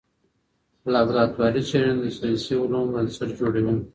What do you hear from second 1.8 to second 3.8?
د ساینسي علومو بنسټ جوړوي.